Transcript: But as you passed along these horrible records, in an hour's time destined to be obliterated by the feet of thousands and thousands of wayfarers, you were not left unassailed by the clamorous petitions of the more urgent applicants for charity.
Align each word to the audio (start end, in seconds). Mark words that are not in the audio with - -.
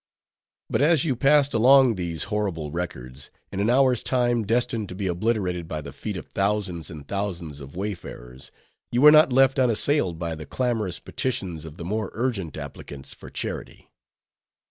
But 0.67 0.81
as 0.81 1.05
you 1.05 1.15
passed 1.15 1.53
along 1.53 1.93
these 1.93 2.23
horrible 2.23 2.71
records, 2.71 3.29
in 3.51 3.59
an 3.59 3.69
hour's 3.69 4.03
time 4.03 4.47
destined 4.47 4.89
to 4.89 4.95
be 4.95 5.05
obliterated 5.05 5.67
by 5.67 5.81
the 5.81 5.93
feet 5.93 6.17
of 6.17 6.25
thousands 6.25 6.89
and 6.89 7.07
thousands 7.07 7.59
of 7.59 7.75
wayfarers, 7.75 8.49
you 8.91 8.99
were 9.01 9.11
not 9.11 9.31
left 9.31 9.59
unassailed 9.59 10.17
by 10.17 10.33
the 10.33 10.47
clamorous 10.47 10.97
petitions 10.97 11.65
of 11.65 11.77
the 11.77 11.85
more 11.85 12.09
urgent 12.15 12.57
applicants 12.57 13.13
for 13.13 13.29
charity. 13.29 13.91